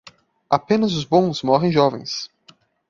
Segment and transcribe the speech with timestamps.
[0.49, 2.27] Apenas os bons morrem jovens.